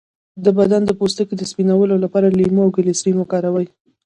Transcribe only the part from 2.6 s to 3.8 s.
او ګلسرین وکاروئ